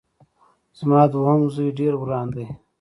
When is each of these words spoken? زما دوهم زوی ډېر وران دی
زما 0.79 1.01
دوهم 1.13 1.41
زوی 1.53 1.69
ډېر 1.79 1.93
وران 1.97 2.27
دی 2.35 2.45